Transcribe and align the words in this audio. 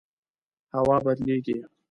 هوا 0.75 0.97
بدلیږي 1.05 1.57